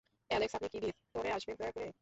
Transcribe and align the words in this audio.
Alex, 0.29 0.53
আপনি 0.55 0.67
কি 0.73 0.79
ভিতরে 0.85 1.29
আসবেন, 1.37 1.55
দয়া 1.59 1.73
করে? 1.75 1.89